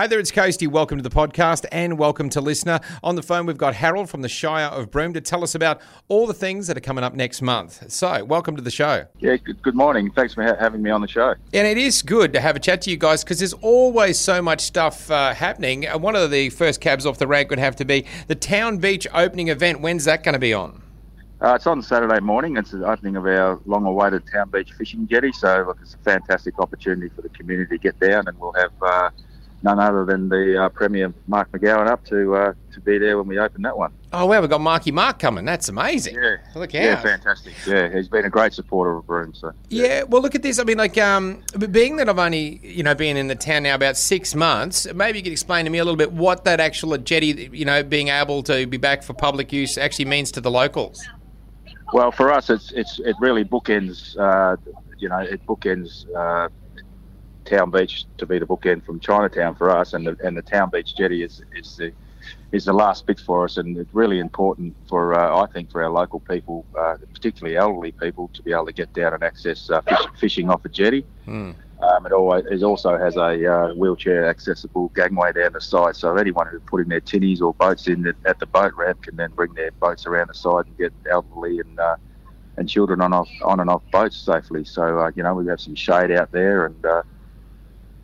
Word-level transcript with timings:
Hey 0.00 0.06
there, 0.06 0.18
it's 0.18 0.32
Coasty. 0.32 0.66
Welcome 0.66 0.96
to 0.96 1.02
the 1.06 1.14
podcast 1.14 1.66
and 1.70 1.98
welcome 1.98 2.30
to 2.30 2.40
Listener. 2.40 2.80
On 3.02 3.16
the 3.16 3.22
phone, 3.22 3.44
we've 3.44 3.58
got 3.58 3.74
Harold 3.74 4.08
from 4.08 4.22
the 4.22 4.30
Shire 4.30 4.68
of 4.68 4.90
Broome 4.90 5.12
to 5.12 5.20
tell 5.20 5.42
us 5.44 5.54
about 5.54 5.78
all 6.08 6.26
the 6.26 6.32
things 6.32 6.68
that 6.68 6.78
are 6.78 6.80
coming 6.80 7.04
up 7.04 7.12
next 7.12 7.42
month. 7.42 7.92
So, 7.92 8.24
welcome 8.24 8.56
to 8.56 8.62
the 8.62 8.70
show. 8.70 9.04
Yeah, 9.18 9.36
good, 9.36 9.60
good 9.60 9.74
morning. 9.74 10.10
Thanks 10.10 10.32
for 10.32 10.42
ha- 10.42 10.56
having 10.58 10.80
me 10.80 10.88
on 10.88 11.02
the 11.02 11.06
show. 11.06 11.34
And 11.52 11.66
it 11.66 11.76
is 11.76 12.00
good 12.00 12.32
to 12.32 12.40
have 12.40 12.56
a 12.56 12.58
chat 12.58 12.80
to 12.80 12.90
you 12.90 12.96
guys 12.96 13.22
because 13.22 13.40
there's 13.40 13.52
always 13.52 14.18
so 14.18 14.40
much 14.40 14.62
stuff 14.62 15.10
uh, 15.10 15.34
happening. 15.34 15.86
Uh, 15.86 15.98
One 15.98 16.16
of 16.16 16.30
the 16.30 16.48
first 16.48 16.80
cabs 16.80 17.04
off 17.04 17.18
the 17.18 17.26
rank 17.26 17.50
would 17.50 17.58
have 17.58 17.76
to 17.76 17.84
be 17.84 18.06
the 18.26 18.34
Town 18.34 18.78
Beach 18.78 19.06
opening 19.12 19.48
event. 19.48 19.82
When's 19.82 20.06
that 20.06 20.24
going 20.24 20.32
to 20.32 20.38
be 20.38 20.54
on? 20.54 20.82
Uh, 21.42 21.56
it's 21.56 21.66
on 21.66 21.82
Saturday 21.82 22.20
morning. 22.20 22.56
It's 22.56 22.70
the 22.70 22.86
opening 22.86 23.16
of 23.16 23.26
our 23.26 23.60
long-awaited 23.66 24.22
Town 24.32 24.48
Beach 24.48 24.72
fishing 24.72 25.06
jetty. 25.08 25.32
So, 25.32 25.64
look, 25.66 25.76
it's 25.82 25.92
a 25.92 25.98
fantastic 25.98 26.58
opportunity 26.58 27.10
for 27.14 27.20
the 27.20 27.28
community 27.28 27.76
to 27.76 27.82
get 27.82 28.00
down, 28.00 28.28
and 28.28 28.38
we'll 28.40 28.54
have 28.54 28.72
uh, 28.80 29.10
none 29.62 29.78
other 29.78 30.04
than 30.04 30.28
the 30.28 30.64
uh, 30.64 30.68
Premier 30.70 31.12
Mark 31.26 31.50
McGowan 31.52 31.86
up 31.86 32.04
to 32.06 32.34
uh, 32.34 32.52
to 32.72 32.80
be 32.80 32.98
there 32.98 33.18
when 33.18 33.26
we 33.26 33.38
open 33.38 33.62
that 33.62 33.76
one. 33.76 33.92
Oh, 34.12 34.26
wow, 34.26 34.40
we've 34.40 34.50
got 34.50 34.60
Marky 34.60 34.90
Mark 34.90 35.20
coming. 35.20 35.44
That's 35.44 35.68
amazing. 35.68 36.16
Yeah, 36.16 36.36
Look 36.56 36.72
yeah, 36.72 37.00
fantastic. 37.00 37.54
Yeah, 37.64 37.88
he's 37.94 38.08
been 38.08 38.24
a 38.24 38.30
great 38.30 38.52
supporter 38.52 38.96
of 38.96 39.06
Broome. 39.06 39.34
So, 39.34 39.52
Yeah, 39.68 40.02
well, 40.02 40.20
look 40.20 40.34
at 40.34 40.42
this. 40.42 40.58
I 40.58 40.64
mean, 40.64 40.78
like, 40.78 40.98
um, 40.98 41.42
being 41.70 41.96
that 41.96 42.08
I've 42.08 42.18
only, 42.18 42.60
you 42.64 42.82
know, 42.82 42.94
been 42.94 43.16
in 43.16 43.28
the 43.28 43.36
town 43.36 43.62
now 43.62 43.76
about 43.76 43.96
six 43.96 44.34
months, 44.34 44.92
maybe 44.92 45.18
you 45.18 45.22
could 45.22 45.32
explain 45.32 45.64
to 45.64 45.70
me 45.70 45.78
a 45.78 45.84
little 45.84 45.96
bit 45.96 46.12
what 46.12 46.44
that 46.44 46.58
actual 46.58 46.96
jetty, 46.98 47.50
you 47.52 47.64
know, 47.64 47.84
being 47.84 48.08
able 48.08 48.42
to 48.44 48.66
be 48.66 48.78
back 48.78 49.04
for 49.04 49.14
public 49.14 49.52
use 49.52 49.78
actually 49.78 50.06
means 50.06 50.32
to 50.32 50.40
the 50.40 50.50
locals. 50.50 51.06
Well, 51.92 52.12
for 52.12 52.32
us, 52.32 52.50
it's 52.50 52.70
it's 52.72 53.00
it 53.00 53.16
really 53.18 53.44
bookends. 53.44 54.16
Uh, 54.18 54.56
you 54.98 55.08
know, 55.08 55.18
it 55.18 55.44
bookends 55.46 56.06
uh, 56.16 56.48
Town 57.50 57.70
Beach 57.70 58.04
to 58.18 58.26
be 58.26 58.38
the 58.38 58.46
bookend 58.46 58.84
from 58.84 59.00
Chinatown 59.00 59.54
for 59.56 59.70
us, 59.70 59.92
and 59.92 60.06
the 60.06 60.16
and 60.22 60.36
the 60.36 60.42
Town 60.42 60.70
Beach 60.70 60.94
jetty 60.96 61.22
is 61.22 61.42
is 61.54 61.76
the 61.76 61.92
is 62.52 62.64
the 62.64 62.72
last 62.72 63.06
bit 63.06 63.18
for 63.18 63.44
us, 63.44 63.56
and 63.56 63.76
it's 63.76 63.92
really 63.92 64.20
important 64.20 64.76
for 64.88 65.14
uh, 65.14 65.42
I 65.42 65.46
think 65.46 65.70
for 65.70 65.82
our 65.82 65.90
local 65.90 66.20
people, 66.20 66.64
uh, 66.78 66.96
particularly 67.12 67.56
elderly 67.56 67.92
people, 67.92 68.30
to 68.34 68.42
be 68.42 68.52
able 68.52 68.66
to 68.66 68.72
get 68.72 68.92
down 68.92 69.14
and 69.14 69.22
access 69.22 69.68
uh, 69.68 69.80
fish, 69.80 69.98
fishing 70.18 70.48
off 70.48 70.64
a 70.64 70.68
jetty. 70.68 71.04
Hmm. 71.24 71.52
Um, 71.82 72.04
it, 72.04 72.12
always, 72.12 72.44
it 72.50 72.62
also 72.62 72.98
has 72.98 73.16
a 73.16 73.52
uh, 73.52 73.74
wheelchair 73.74 74.28
accessible 74.28 74.92
gangway 74.94 75.32
down 75.32 75.54
the 75.54 75.60
side, 75.60 75.96
so 75.96 76.14
anyone 76.16 76.46
who 76.46 76.60
put 76.60 76.82
in 76.82 76.88
their 76.88 77.00
tinnies 77.00 77.40
or 77.40 77.54
boats 77.54 77.88
in 77.88 78.06
at, 78.06 78.16
at 78.26 78.38
the 78.38 78.46
boat 78.46 78.74
ramp 78.76 79.02
can 79.02 79.16
then 79.16 79.30
bring 79.32 79.54
their 79.54 79.70
boats 79.72 80.06
around 80.06 80.28
the 80.28 80.34
side 80.34 80.66
and 80.66 80.76
get 80.76 80.92
elderly 81.10 81.58
and 81.58 81.80
uh, 81.80 81.96
and 82.58 82.68
children 82.68 83.00
on 83.00 83.12
off 83.12 83.28
on 83.42 83.58
and 83.58 83.70
off 83.70 83.82
boats 83.90 84.16
safely. 84.16 84.64
So 84.64 85.00
uh, 85.00 85.10
you 85.16 85.22
know 85.22 85.34
we 85.34 85.46
have 85.46 85.60
some 85.60 85.74
shade 85.74 86.10
out 86.10 86.30
there, 86.32 86.66
and 86.66 86.84
uh, 86.84 87.02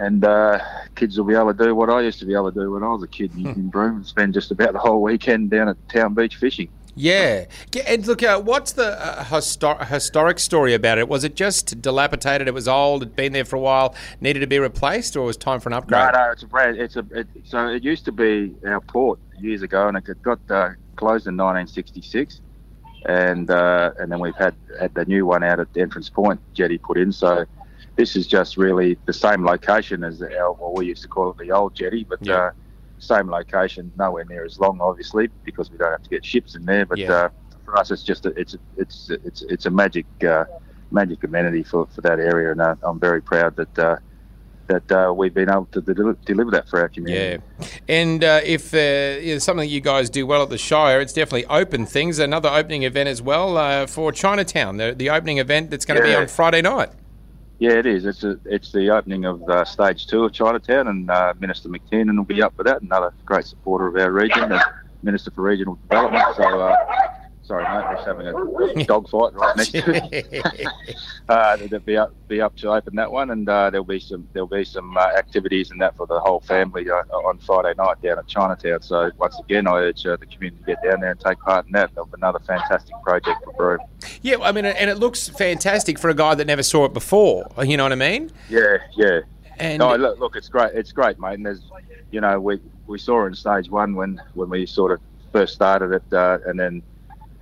and 0.00 0.24
uh, 0.24 0.58
kids 0.94 1.18
will 1.18 1.26
be 1.26 1.34
able 1.34 1.52
to 1.52 1.64
do 1.64 1.74
what 1.74 1.90
I 1.90 2.00
used 2.00 2.18
to 2.20 2.24
be 2.24 2.32
able 2.32 2.50
to 2.50 2.58
do 2.58 2.72
when 2.72 2.82
I 2.82 2.88
was 2.88 3.02
a 3.02 3.06
kid 3.06 3.32
in, 3.36 3.46
in 3.46 3.68
Broome 3.68 3.96
and 3.96 4.06
spend 4.06 4.32
just 4.32 4.50
about 4.50 4.72
the 4.72 4.78
whole 4.78 5.02
weekend 5.02 5.50
down 5.50 5.68
at 5.68 5.76
Town 5.90 6.14
Beach 6.14 6.36
fishing. 6.36 6.70
Yeah. 6.96 7.44
Yeah, 7.72 7.82
And 7.86 8.06
look, 8.06 8.22
uh, 8.22 8.40
what's 8.40 8.72
the 8.72 8.98
uh, 9.00 9.24
histor- 9.24 9.86
historic 9.86 10.38
story 10.38 10.72
about 10.72 10.98
it? 10.98 11.08
Was 11.08 11.22
it 11.22 11.36
just 11.36 11.82
dilapidated? 11.82 12.48
It 12.48 12.54
was 12.54 12.66
old. 12.66 13.02
It'd 13.02 13.14
been 13.14 13.32
there 13.32 13.44
for 13.44 13.56
a 13.56 13.60
while, 13.60 13.94
needed 14.22 14.40
to 14.40 14.46
be 14.46 14.58
replaced, 14.58 15.16
or 15.16 15.26
was 15.26 15.36
time 15.36 15.60
for 15.60 15.68
an 15.68 15.74
upgrade? 15.74 16.12
No, 16.12 16.18
no, 16.18 16.30
it's 16.32 16.42
a 16.42 16.46
brand. 16.46 16.78
It's 16.78 16.96
a 16.96 17.06
it, 17.10 17.28
so 17.44 17.68
it 17.68 17.84
used 17.84 18.06
to 18.06 18.12
be 18.12 18.54
our 18.66 18.80
port 18.80 19.18
years 19.38 19.62
ago, 19.62 19.86
and 19.86 19.98
it 19.98 20.22
got 20.22 20.40
uh, 20.48 20.70
closed 20.96 21.26
in 21.26 21.36
1966, 21.36 22.40
and 23.06 23.50
uh, 23.50 23.92
and 23.98 24.10
then 24.10 24.18
we've 24.18 24.34
had 24.36 24.54
had 24.78 24.94
the 24.94 25.04
new 25.04 25.26
one 25.26 25.44
out 25.44 25.60
at 25.60 25.72
the 25.74 25.80
Entrance 25.80 26.08
Point 26.08 26.40
jetty 26.54 26.78
put 26.78 26.96
in. 26.98 27.12
So 27.12 27.46
this 28.00 28.16
is 28.16 28.26
just 28.26 28.56
really 28.56 28.96
the 29.04 29.12
same 29.12 29.44
location 29.44 30.02
as 30.04 30.22
our, 30.22 30.28
well, 30.58 30.72
we 30.74 30.86
used 30.86 31.02
to 31.02 31.08
call 31.08 31.28
it 31.30 31.36
the 31.36 31.50
old 31.52 31.74
jetty, 31.74 32.02
but 32.08 32.18
Yeah. 32.22 32.34
uh, 32.36 32.50
same 32.98 33.28
location, 33.30 33.92
nowhere 33.98 34.24
near 34.24 34.42
as 34.50 34.58
long, 34.58 34.80
obviously, 34.80 35.28
because 35.44 35.70
we 35.70 35.76
don't 35.76 35.92
have 35.92 36.02
to 36.02 36.08
get 36.08 36.24
ships 36.24 36.54
in 36.54 36.64
there. 36.64 36.86
But 36.86 36.98
Yeah. 36.98 37.12
uh, 37.12 37.28
for 37.66 37.76
us, 37.78 37.90
it's 37.90 38.02
just 38.02 38.24
a, 38.24 38.30
it's 38.40 38.56
it's 38.78 39.10
it's 39.28 39.42
it's 39.54 39.66
a 39.66 39.70
magic 39.82 40.06
uh, 40.26 40.44
magic 40.90 41.22
amenity 41.24 41.62
for, 41.62 41.86
for 41.94 42.00
that 42.08 42.18
area, 42.18 42.52
and 42.52 42.60
uh, 42.62 42.74
I'm 42.82 42.98
very 42.98 43.22
proud 43.32 43.56
that. 43.56 43.78
Uh, 43.78 43.96
that 44.66 44.92
uh, 44.92 45.12
we've 45.12 45.34
been 45.34 45.50
able 45.50 45.66
to 45.72 45.80
deli- 45.80 46.14
deliver 46.24 46.52
that 46.52 46.68
for 46.68 46.78
our 46.78 46.88
community. 46.88 47.42
Yeah, 47.58 47.66
and 47.88 48.22
uh, 48.22 48.40
if 48.44 48.72
uh, 48.72 48.78
know, 49.32 49.38
something 49.38 49.68
you 49.68 49.80
guys 49.80 50.08
do 50.08 50.24
well 50.28 50.44
at 50.44 50.48
the 50.48 50.58
Shire, 50.58 51.00
it's 51.00 51.12
definitely 51.12 51.44
open 51.46 51.86
things. 51.86 52.20
Another 52.20 52.48
opening 52.48 52.84
event 52.84 53.08
as 53.08 53.20
well 53.20 53.56
uh, 53.56 53.88
for 53.88 54.12
Chinatown, 54.12 54.76
the, 54.76 54.94
the 54.96 55.10
opening 55.10 55.38
event 55.38 55.70
that's 55.70 55.84
going 55.84 56.00
to 56.00 56.06
be 56.06 56.14
on 56.14 56.28
Friday 56.28 56.62
night. 56.62 56.90
Yeah, 57.60 57.72
it 57.72 57.84
is. 57.84 58.06
It's 58.06 58.24
a, 58.24 58.40
it's 58.46 58.72
the 58.72 58.88
opening 58.88 59.26
of 59.26 59.46
uh, 59.46 59.66
stage 59.66 60.06
two 60.06 60.24
of 60.24 60.32
Chinatown, 60.32 60.88
and 60.88 61.10
uh, 61.10 61.34
Minister 61.38 61.68
MacTiernan 61.68 62.16
will 62.16 62.24
be 62.24 62.42
up 62.42 62.54
for 62.56 62.64
that. 62.64 62.80
Another 62.80 63.12
great 63.26 63.44
supporter 63.44 63.86
of 63.86 63.96
our 63.96 64.10
region, 64.10 64.50
Minister 65.02 65.30
for 65.30 65.42
Regional 65.42 65.78
Development. 65.90 66.24
So, 66.38 66.42
uh, 66.42 66.76
sorry, 67.50 67.64
mate, 67.64 67.84
we're 67.84 67.94
just 67.94 68.06
having 68.06 68.80
a 68.80 68.84
dog 68.84 69.08
fight 69.08 69.32
right 69.34 69.56
next 69.56 69.72
to 69.72 70.66
uh, 71.28 71.56
they'll 71.56 71.80
be 71.80 71.96
up, 71.96 72.12
be 72.28 72.40
up 72.40 72.54
to 72.56 72.70
open 72.70 72.94
that 72.94 73.10
one, 73.10 73.30
and 73.30 73.48
uh, 73.48 73.68
there'll 73.70 73.84
be 73.84 73.98
some 73.98 74.28
there'll 74.32 74.46
be 74.46 74.64
some 74.64 74.96
uh, 74.96 75.00
activities 75.18 75.72
and 75.72 75.80
that 75.80 75.96
for 75.96 76.06
the 76.06 76.20
whole 76.20 76.40
family 76.40 76.88
uh, 76.88 77.02
on 77.26 77.38
Friday 77.38 77.74
night 77.76 78.00
down 78.02 78.20
at 78.20 78.26
Chinatown. 78.28 78.80
So, 78.82 79.10
once 79.18 79.36
again, 79.40 79.66
I 79.66 79.78
urge 79.78 80.06
uh, 80.06 80.16
the 80.16 80.26
community 80.26 80.62
to 80.62 80.66
get 80.74 80.82
down 80.84 81.00
there 81.00 81.10
and 81.10 81.18
take 81.18 81.40
part 81.40 81.66
in 81.66 81.72
that. 81.72 81.90
Another 82.14 82.38
fantastic 82.38 82.94
project 83.02 83.42
for 83.44 83.52
Broome. 83.54 83.80
yeah, 84.22 84.36
I 84.40 84.52
mean, 84.52 84.64
and 84.64 84.88
it 84.88 84.98
looks 84.98 85.28
fantastic 85.28 85.98
for 85.98 86.08
a 86.08 86.14
guy 86.14 86.36
that 86.36 86.46
never 86.46 86.62
saw 86.62 86.84
it 86.84 86.92
before. 86.92 87.50
You 87.64 87.76
know 87.76 87.82
what 87.84 87.92
I 87.92 87.96
mean? 87.96 88.30
Yeah, 88.48 88.78
yeah. 88.96 89.20
And 89.58 89.80
No, 89.80 89.96
look, 89.96 90.20
look, 90.20 90.36
it's 90.36 90.48
great. 90.48 90.72
It's 90.74 90.92
great, 90.92 91.18
mate. 91.18 91.34
And 91.34 91.46
there's, 91.46 91.62
you 92.12 92.20
know, 92.20 92.38
we 92.40 92.60
we 92.86 92.98
saw 92.98 93.26
in 93.26 93.34
stage 93.34 93.68
one 93.68 93.96
when 93.96 94.22
when 94.34 94.50
we 94.50 94.66
sort 94.66 94.92
of 94.92 95.00
first 95.32 95.54
started 95.54 95.92
it, 95.92 96.12
uh, 96.12 96.38
and 96.46 96.58
then 96.58 96.82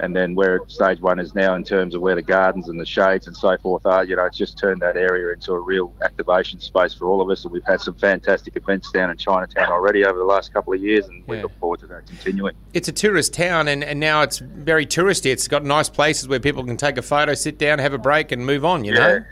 and 0.01 0.15
then 0.15 0.35
where 0.35 0.61
stage 0.69 1.01
one 1.01 1.19
is 1.19 1.35
now 1.35 1.55
in 1.55 1.65
terms 1.65 1.95
of 1.95 2.01
where 2.01 2.15
the 2.15 2.23
gardens 2.23 2.69
and 2.69 2.81
the 2.81 2.87
shades 2.87 3.27
and 3.27 3.37
so 3.37 3.57
forth 3.59 3.85
are. 3.85 4.05
You 4.05 4.17
know, 4.17 4.25
it's 4.25 4.37
just 4.39 4.57
turned 4.59 4.81
that 4.83 4.97
area 4.97 5.33
into 5.33 5.53
a 5.53 5.61
real 5.61 5.93
activation 6.03 6.61
space 6.61 6.95
for 6.95 7.07
all 7.07 7.21
of 7.21 7.29
us. 7.31 7.45
And 7.45 7.53
we've 7.53 7.65
had 7.65 7.81
some 7.81 7.95
fantastic 7.95 8.57
events 8.57 8.91
down 8.93 9.11
in 9.11 9.17
Chinatown 9.17 9.71
already 9.71 10.05
over 10.05 10.19
the 10.19 10.25
last 10.25 10.53
couple 10.53 10.73
of 10.73 10.81
years, 10.81 11.07
and 11.09 11.25
we 11.27 11.43
look 11.43 11.59
forward 11.59 11.81
to 11.81 11.87
that 11.89 12.07
continuing. 12.07 12.55
it's 12.75 12.89
a 12.89 12.93
tourist 12.93 13.35
town, 13.35 13.69
and, 13.69 13.83
and 13.83 13.99
now 13.99 14.23
it's 14.23 14.39
very 14.39 14.87
touristy. 14.87 15.33
It's 15.33 15.49
got 15.49 15.65
nice 15.65 15.89
places 15.89 16.29
where 16.29 16.41
people 16.41 16.65
can 16.65 16.77
take 16.77 16.97
a 16.99 17.03
photo, 17.03 17.35
sit 17.35 17.59
down, 17.59 17.79
have 17.79 17.93
a 17.93 17.99
break, 17.99 18.33
and 18.33 18.45
move 18.45 18.65
on. 18.65 18.85
You 18.85 18.95
know. 18.95 19.25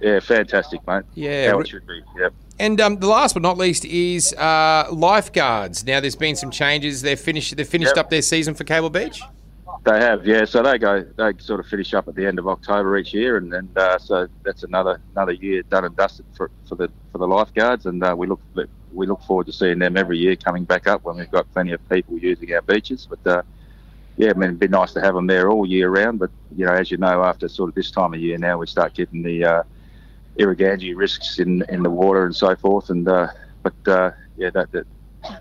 Yeah, 0.00 0.20
fantastic, 0.20 0.86
mate. 0.86 1.04
Yeah, 1.14 1.50
how 1.50 1.60
it 1.60 1.68
should 1.68 1.86
be. 1.86 2.02
Yep. 2.18 2.34
And 2.58 2.80
um, 2.80 2.96
the 2.98 3.06
last 3.06 3.32
but 3.34 3.42
not 3.42 3.56
least 3.58 3.84
is 3.84 4.32
uh, 4.34 4.86
lifeguards. 4.92 5.84
Now, 5.84 6.00
there's 6.00 6.16
been 6.16 6.36
some 6.36 6.50
changes. 6.50 7.02
They've 7.02 7.18
finished. 7.18 7.56
They've 7.56 7.66
finished 7.66 7.96
Yep. 7.96 8.04
up 8.06 8.10
their 8.10 8.22
season 8.22 8.54
for 8.54 8.64
Cable 8.64 8.90
Beach. 8.90 9.20
They 9.84 10.00
have, 10.00 10.26
yeah. 10.26 10.46
So 10.46 10.62
they 10.62 10.78
go, 10.78 11.04
they 11.18 11.32
sort 11.38 11.60
of 11.60 11.66
finish 11.66 11.92
up 11.92 12.08
at 12.08 12.14
the 12.14 12.26
end 12.26 12.38
of 12.38 12.48
October 12.48 12.96
each 12.96 13.12
year, 13.12 13.36
and, 13.36 13.52
and 13.52 13.76
uh, 13.76 13.98
so 13.98 14.28
that's 14.42 14.62
another 14.62 15.02
another 15.14 15.32
year 15.32 15.62
done 15.70 15.84
and 15.84 15.94
dusted 15.94 16.24
for, 16.32 16.50
for 16.64 16.74
the 16.76 16.90
for 17.12 17.18
the 17.18 17.26
lifeguards, 17.26 17.84
and 17.84 18.02
uh, 18.02 18.14
we 18.16 18.26
look 18.26 18.40
we 18.92 19.06
look 19.06 19.20
forward 19.22 19.44
to 19.46 19.52
seeing 19.52 19.78
them 19.78 19.98
every 19.98 20.16
year 20.16 20.36
coming 20.36 20.64
back 20.64 20.86
up 20.86 21.04
when 21.04 21.16
we've 21.16 21.30
got 21.30 21.52
plenty 21.52 21.72
of 21.72 21.86
people 21.90 22.16
using 22.16 22.50
our 22.54 22.62
beaches. 22.62 23.06
But 23.10 23.30
uh, 23.30 23.42
yeah, 24.16 24.30
I 24.30 24.34
mean, 24.34 24.44
it'd 24.44 24.58
be 24.58 24.68
nice 24.68 24.94
to 24.94 25.02
have 25.02 25.14
them 25.14 25.26
there 25.26 25.50
all 25.50 25.66
year 25.66 25.90
round. 25.90 26.18
But 26.18 26.30
you 26.56 26.64
know, 26.64 26.72
as 26.72 26.90
you 26.90 26.96
know, 26.96 27.22
after 27.22 27.46
sort 27.46 27.68
of 27.68 27.74
this 27.74 27.90
time 27.90 28.14
of 28.14 28.20
year 28.20 28.38
now, 28.38 28.56
we 28.56 28.66
start 28.66 28.94
getting 28.94 29.22
the 29.22 29.44
uh, 29.44 29.62
risks 30.96 31.38
in 31.38 31.62
in 31.68 31.82
the 31.82 31.90
water 31.90 32.24
and 32.24 32.34
so 32.34 32.56
forth, 32.56 32.88
and 32.88 33.06
uh, 33.06 33.28
but 33.62 33.74
uh, 33.86 34.12
yeah, 34.36 34.50
that, 34.54 34.72
that 34.72 34.86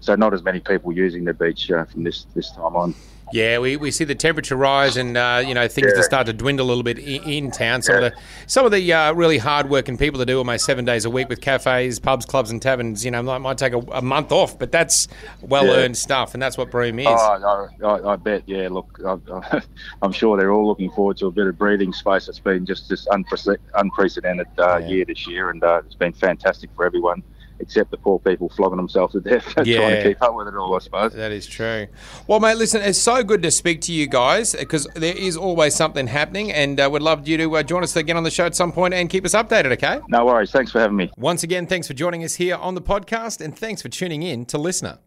so 0.01 0.15
not 0.15 0.33
as 0.33 0.43
many 0.43 0.59
people 0.59 0.91
using 0.91 1.23
the 1.23 1.33
beach 1.33 1.71
uh, 1.71 1.85
from 1.85 2.03
this 2.03 2.25
this 2.35 2.51
time 2.51 2.75
on. 2.75 2.93
Yeah, 3.33 3.57
we, 3.57 3.77
we 3.77 3.89
see 3.89 4.03
the 4.03 4.13
temperature 4.13 4.55
rise, 4.55 4.95
and 4.95 5.17
uh, 5.17 5.44
you 5.44 5.55
know 5.55 5.67
things 5.67 5.88
Yeah. 5.88 5.95
that 5.95 6.03
start 6.03 6.27
to 6.27 6.33
dwindle 6.33 6.67
a 6.67 6.69
little 6.69 6.83
bit 6.83 6.99
in, 6.99 7.23
in 7.23 7.51
town. 7.51 7.81
Some 7.81 7.95
Yeah. 7.99 8.05
of 8.07 8.13
the 8.13 8.19
some 8.45 8.63
of 8.67 8.71
the 8.71 8.94
uh, 8.94 9.11
really 9.13 9.39
hard-working 9.39 9.97
people 9.97 10.19
that 10.19 10.27
do 10.27 10.38
almost 10.38 10.66
seven 10.66 10.85
days 10.85 11.03
a 11.05 11.09
week 11.09 11.29
with 11.29 11.41
cafes, 11.41 11.99
pubs, 11.99 12.27
clubs, 12.27 12.51
and 12.51 12.61
taverns, 12.61 13.03
you 13.03 13.09
know, 13.09 13.23
might, 13.23 13.39
might 13.39 13.57
take 13.57 13.73
a, 13.73 13.79
a 13.91 14.03
month 14.03 14.31
off, 14.31 14.59
but 14.59 14.72
that's 14.72 15.07
well-earned 15.41 15.97
stuff, 15.97 16.35
and 16.35 16.43
that's 16.43 16.59
what 16.59 16.69
Broome 16.69 16.99
is. 16.99 17.08
Oh, 17.09 17.69
I, 17.81 17.85
I, 17.87 18.13
I 18.13 18.16
bet. 18.17 18.43
Yeah, 18.46 18.67
look, 18.69 18.99
I, 19.03 19.61
I'm 20.03 20.11
sure 20.11 20.37
they're 20.37 20.52
all 20.52 20.67
looking 20.67 20.91
forward 20.91 21.17
to 21.17 21.25
a 21.25 21.31
bit 21.31 21.47
of 21.47 21.58
breathing 21.58 21.91
space. 21.91 22.28
It's 22.28 22.37
been 22.37 22.67
just 22.67 22.87
this 22.87 23.08
unprece- 23.08 23.58
unprecedented 23.73 24.46
uh, 24.59 24.78
Yeah. 24.78 24.87
year 24.87 25.05
this 25.05 25.25
year, 25.25 25.49
and 25.49 25.63
uh, 25.63 25.81
it's 25.87 25.96
been 25.96 26.13
fantastic 26.13 26.69
for 26.75 26.85
everyone, 26.85 27.23
except 27.63 27.91
the 27.91 27.97
poor 27.97 28.19
people 28.19 28.49
flogging 28.49 28.77
themselves 28.77 29.13
to 29.13 29.21
death 29.21 29.45
trying 29.53 29.65
to 29.65 30.03
keep 30.03 30.21
up 30.21 30.35
with 30.35 30.47
it 30.47 30.55
all. 30.55 30.75
I 30.75 30.79
suppose. 30.79 31.13
That 31.13 31.31
is 31.31 31.47
true. 31.47 31.87
Well, 32.27 32.39
mate, 32.39 32.57
listen, 32.57 32.81
it's 32.81 32.99
so 32.99 33.23
good 33.23 33.41
to 33.43 33.51
speak 33.51 33.81
to 33.81 33.93
you 33.93 34.07
guys 34.07 34.53
because 34.53 34.87
there 34.95 35.15
is 35.15 35.35
always 35.35 35.75
something 35.75 36.07
happening, 36.07 36.51
and 36.51 36.79
uh, 36.79 36.89
we'd 36.91 37.01
love 37.01 37.27
you 37.27 37.37
to 37.37 37.57
uh, 37.57 37.63
join 37.63 37.83
us 37.83 37.95
again 37.95 38.17
on 38.17 38.23
the 38.23 38.31
show 38.31 38.45
at 38.45 38.55
some 38.55 38.71
point 38.71 38.93
and 38.93 39.09
keep 39.09 39.25
us 39.25 39.33
updated, 39.33 39.71
okay? 39.73 39.99
No 40.09 40.25
worries. 40.25 40.51
Thanks 40.51 40.71
for 40.71 40.79
having 40.79 40.97
me. 40.97 41.11
Once 41.17 41.43
again, 41.43 41.65
thanks 41.65 41.87
for 41.87 41.93
joining 41.93 42.23
us 42.23 42.35
here 42.35 42.55
on 42.55 42.75
the 42.75 42.81
podcast, 42.81 43.41
and 43.41 43.57
thanks 43.57 43.81
for 43.81 43.89
tuning 43.89 44.23
in 44.23 44.45
to 44.45 44.57
Listener. 44.57 44.99